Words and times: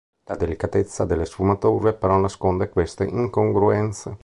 La 0.23 0.35
delicatezza 0.35 1.05
delle 1.05 1.25
sfumature 1.25 1.93
però 1.93 2.17
nasconde 2.17 2.69
queste 2.69 3.03
incongruenze. 3.05 4.17